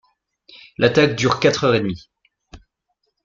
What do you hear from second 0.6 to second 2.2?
L'attaque dure quatre heures et demie.